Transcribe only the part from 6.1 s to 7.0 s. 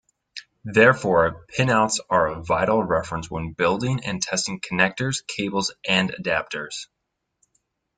adapters.